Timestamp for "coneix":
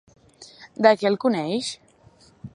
1.27-1.71